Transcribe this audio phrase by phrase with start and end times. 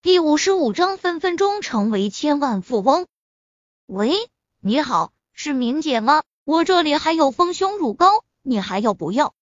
[0.00, 3.08] 第五十五章分分钟成为千万富翁。
[3.86, 6.22] 喂，你好，是明姐吗？
[6.44, 9.34] 我这里还有丰胸乳膏，你还要不要？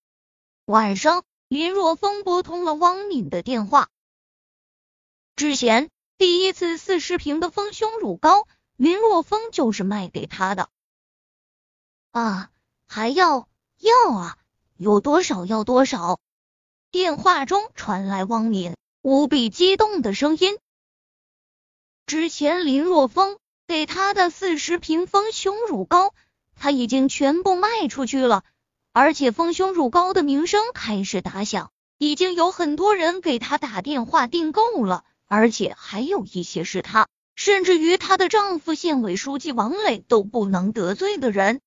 [0.64, 3.90] 晚上，林若风拨通了汪敏的电话。
[5.36, 10.70] 之前第一次四十瓶的丰胸乳膏，林若风就是卖给他的。
[12.12, 12.50] 啊，
[12.88, 13.46] 还要
[13.76, 14.38] 要啊？
[14.78, 16.18] 有多少要多少？
[16.90, 18.74] 电话中传来汪敏。
[19.08, 20.58] 无比激动的声音。
[22.06, 23.38] 之前林若风
[23.68, 26.12] 给他的四十瓶丰胸乳膏，
[26.56, 28.42] 他已经全部卖出去了，
[28.92, 41.60] 而且丰胸乳膏的名声开始打响，已经有很多人给他打电话订购了，而且还有一些是他，甚至于她的丈夫县委书记王磊都不能得罪的人。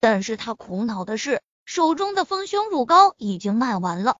[0.00, 4.16] 但是他苦恼的是，手中的丰胸乳膏已经卖完了。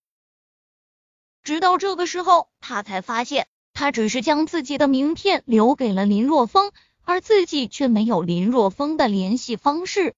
[1.43, 10.15] 直到这个时候，他才发现，他只是将自己的名片留给了林若风，而自己却没有林若风的联系方式。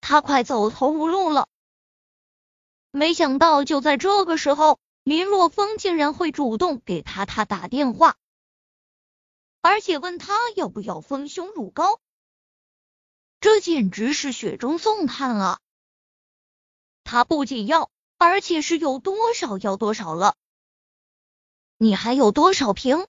[0.00, 1.48] 他快走投无路了。
[2.90, 8.16] 没想到，就在这个时候，林若风竟然会主动给他他打电话，
[9.60, 12.00] 而且问他要不要丰胸乳膏，
[13.40, 15.60] 这简直是雪中送炭啊！
[17.04, 17.88] 他不仅要。
[18.18, 20.36] 而且是有多少要多少了？
[21.76, 23.06] 你还有多少瓶？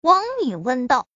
[0.00, 1.06] 王敏问道。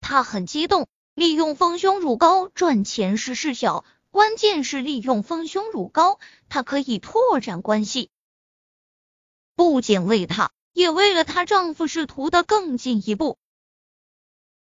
[0.00, 6.18] 他很激动，利用丰胸乳膏赚钱是事小，关键是利用丰胸乳膏，
[6.48, 8.10] 他可以拓展关系，
[9.54, 13.38] 不仅为他，也为了她丈夫仕途的更进一步。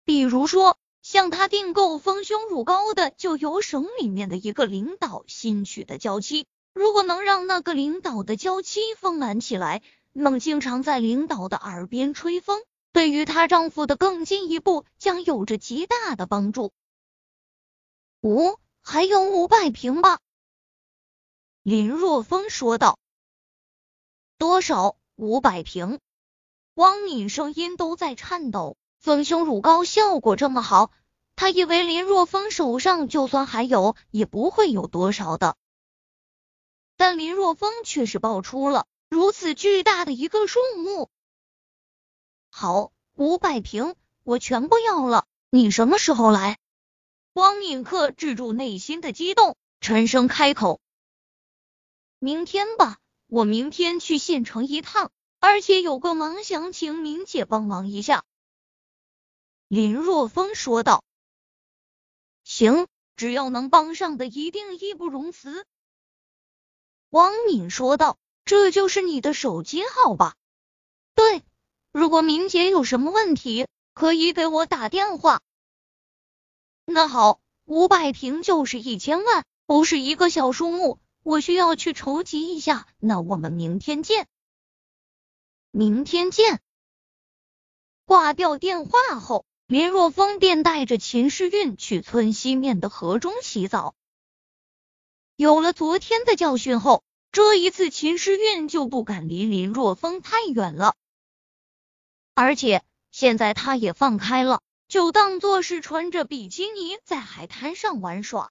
[0.04, 6.46] 比如说，向他订购丰胸乳膏的，就有省里面的一个领导新娶的娇妻。
[6.78, 12.62] 如果能让那个领导的娇妻丰满起来，能经常在领导的耳边吹风，
[12.92, 16.70] 对于她丈夫的更进一步将有着极大的帮助。
[18.22, 20.20] 五还有五百瓶吧，
[21.64, 22.96] 林若风说道。
[24.38, 24.94] 多少？
[25.16, 25.98] 五百瓶？
[26.74, 28.76] 汪敏声音都在颤抖。
[29.00, 30.92] 丰胸乳膏效果这么好，
[31.34, 35.56] 她以为林若风手上就算还有，也不会有多少的。
[36.98, 41.08] 但林若风却是爆出了如此巨大的一个数目。
[42.50, 43.94] 好，五百瓶，
[44.24, 45.24] 我全部要了。
[45.48, 46.58] 你什么时候来？
[47.34, 50.80] 汪敏克制住内心的激动，沉声开口
[52.18, 52.98] ：“明天吧，
[53.28, 58.24] 我明天去县城一趟，而且有个忙想请明姐帮忙一下。”
[59.68, 61.04] 林若风说道
[62.42, 65.64] ：“行，只要能帮上的，一定义不容辞。”
[67.10, 70.34] 汪敏说道：“这就是你的手机号吧？
[71.14, 71.42] 对，
[71.90, 75.40] 如果明姐有什么问题，可以给我打电话。
[76.84, 82.86] 那好，五百瓶就是一千万，不是一个小数目，我需要去筹集一下。
[82.98, 84.26] 那我们明天见。
[85.70, 86.60] 明天见。”
[88.04, 93.94] 挂掉电话后，林若风便带着秦诗韵去村西面的河中洗澡。
[95.38, 100.96] 有了昨天的教训后，这一次秦诗韵就不敢离林若风太远了。
[102.34, 102.82] 而且
[103.12, 108.50] 现在他也放开了，就当做是穿着比基尼在海滩上玩耍。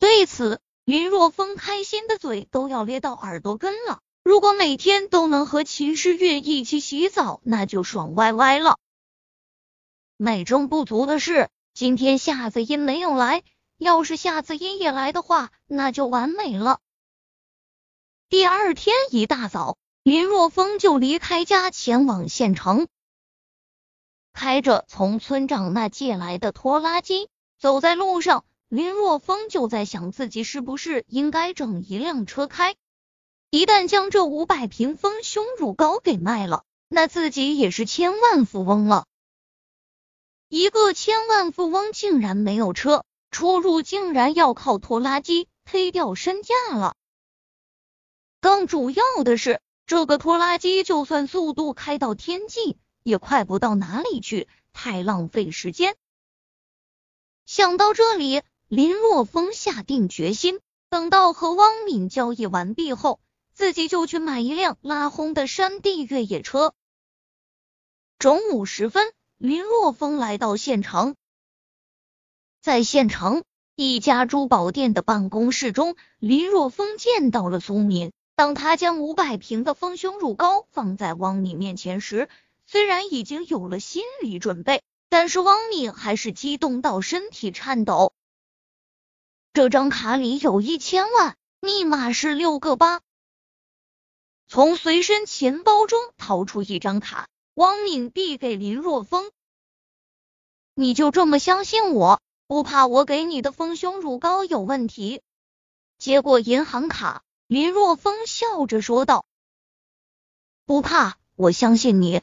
[0.00, 4.00] 对此，林若风开心的嘴都要咧到耳朵根了。
[4.24, 8.80] 如果每天都能和秦诗韵一起洗澡，那就爽歪歪了。
[10.16, 13.44] 美中不足的是，今天夏子音没有来。
[13.78, 16.80] 要是下次阴也来的话，那就完美了。
[18.28, 22.88] 第二天一大早，林若风就离开家前往县城，
[24.32, 27.28] 开着从村长那借来的拖拉机。
[27.58, 32.74] 走在路上，林若风就在想，自己是不是应该整一辆车开？
[33.50, 39.06] 一旦将这五百平丰胸乳膏给卖了，那自己也是千万富翁了。
[40.48, 43.04] 一个千万富翁竟然没有车。
[43.36, 46.96] 出入竟然要靠拖拉机推掉身价了。
[48.40, 55.96] 更主要的是，这个拖拉机就算速度开到天际，也快不到哪里去，太浪费时间。
[57.44, 63.20] 想到这里，林若风下定决心，等到和汪敏交易完毕后，
[63.52, 66.72] 自己就去买一辆拉轰的山地越野车。
[68.18, 71.16] 中午时分，林若风来到县城。
[72.66, 73.44] 在县城
[73.76, 78.10] 一家珠宝店的办公室中，林若风见到了苏敏。
[78.34, 82.28] 当他将五百瓶的丰胸乳膏放在汪敏面前时，
[82.66, 88.12] 虽然已经有了心理准备，但是汪敏还是激动到身体颤抖。
[89.52, 93.00] 这张卡里有一千万，密码是六个八。
[94.48, 99.30] 从随身钱包中掏出一张卡，汪敏递给林若风
[100.74, 105.22] ：“你就这么相信我，不怕我给你的丰胸乳膏有问题？”
[105.98, 107.22] 接过银行卡。
[107.48, 109.24] 林若风笑着说道
[110.66, 112.22] ：“不怕，我相信你。”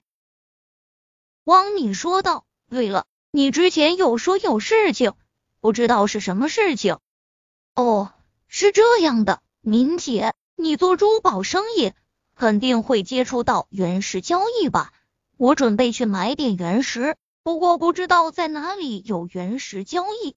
[1.45, 5.13] 汪敏说道：“对了，你之前有说有事情，
[5.61, 6.99] 不知道是什么事情？”
[7.73, 8.11] 哦，
[8.47, 11.93] 是这样的，敏姐，你做珠宝生意
[12.35, 14.91] 肯定会接触到原石交易吧？
[15.37, 20.35] 我准备去买点原石，不过不知道在哪里有原石交易。”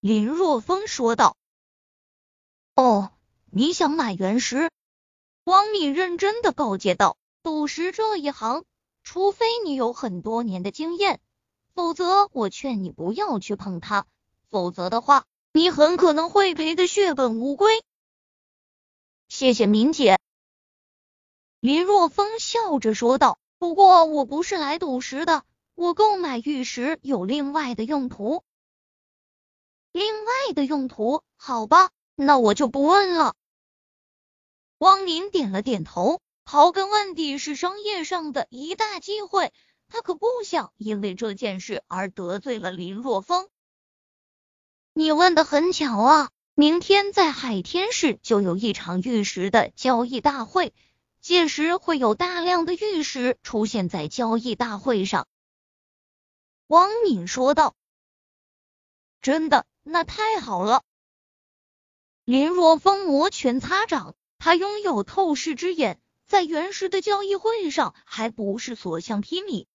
[0.00, 1.36] 林若风说道
[2.76, 3.10] ：“哦。”
[3.54, 4.70] 你想买原石？
[5.44, 8.64] 汪敏认真的告诫道：“赌石这一行，
[9.02, 11.20] 除非你有很多年的经验，
[11.74, 14.06] 否则我劝你不要去碰它。
[14.48, 17.84] 否则的话，你很可能会赔的血本无归。”
[19.28, 20.18] 谢谢敏姐。
[21.60, 25.44] 林若风笑着说道：“不过我不是来赌石的，
[25.74, 28.44] 我购买玉石有另外的用途。
[29.92, 31.22] 另外的用途？
[31.36, 33.34] 好吧，那我就不问了。”
[34.78, 39.52] 汪林点了点头，刨根问底是商业上的一大机会，
[39.88, 43.48] 他可不想因为这件事而得罪了林若风。
[44.92, 50.74] 你问的很巧啊，明天在海天市就有一场玉石的交易大会，
[51.20, 55.26] 届时会有大量的玉石出现在交易大会上。
[56.72, 57.76] 汪敏说道
[59.20, 60.82] ：“真的，那太好了。”
[62.24, 64.14] 林若风摩拳擦掌。
[64.38, 69.66] 他拥有透视之眼，在原石的交易会上还不是所向披靡。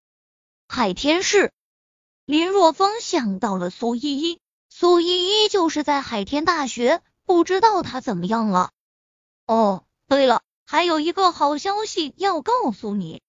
[0.68, 1.54] 海天市，
[2.26, 8.72] 林若风想到了苏依依，苏依依就是在海天大学，不知道她怎么样了。
[9.46, 13.22] 哦，对了，还有一个好消息要告诉你。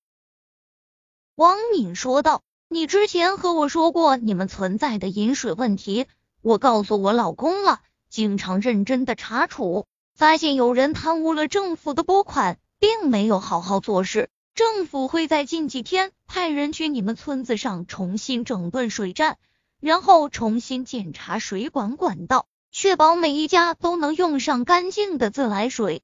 [1.37, 6.07] 汪敏说道：“你之前和我说过你们存在的饮水问题，
[6.43, 7.81] 我告诉我老公了，
[8.11, 14.31] 经常认真的查处。”发现有人贪污了政府的拨款，并没有好好做事。
[14.53, 19.39] 政府会在近几天派人去你们村子上重新整顿水站，
[19.79, 26.03] 然后重新检查水管管道，确保每一家都能用上干净的自来水。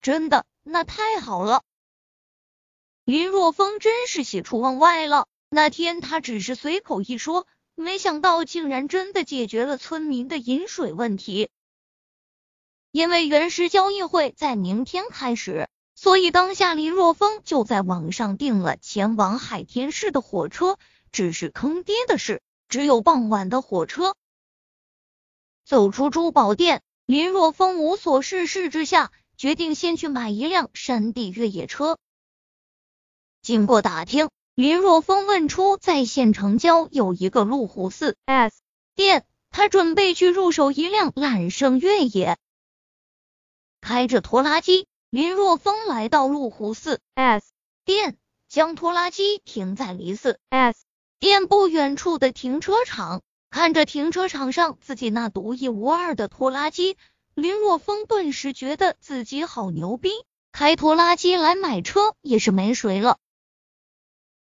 [0.00, 1.62] 真的，那太好了！
[3.12, 5.26] 林若风真是喜出望外了。
[5.50, 11.50] 那天他只是随口一说，没想到竟然真的解决了村民的饮水问题。
[12.90, 20.78] 因为原石交易会在明天开始，所以当下林若风就在网上订了前往海天市的火车。
[21.10, 24.16] 只是坑爹的是，只有傍晚的火车。
[25.66, 31.98] 走出珠宝店，林若风无所事事之下，决定先去买一辆山地越野车。
[33.42, 38.62] 经过打听，林若风问出在县城郊有一个路虎四 S
[38.94, 42.38] 店，他准备去入手一辆揽胜越野。
[43.80, 47.52] 开着拖拉机，林若风来到路虎四 S
[47.84, 48.16] 店，
[48.48, 50.84] 将拖拉机停在离四 S
[51.18, 53.22] 店不远处的停车场。
[53.50, 56.96] 看着停车场上自己那独一无二的拖拉机，
[57.34, 60.10] 林若风顿时觉得自己好牛逼，
[60.52, 63.18] 开拖拉机来买车也是没谁了。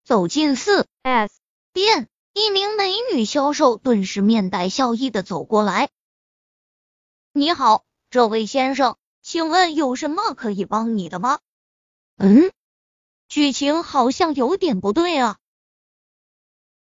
[0.04, 1.40] 走进四 S
[1.72, 5.90] 店，一名美女销售顿时面带笑意的走过来
[7.32, 11.40] ：“你好，这位先生。”请问有什么可以帮你的吗？
[12.18, 12.52] 嗯，
[13.30, 15.38] 剧情好像有点不对啊。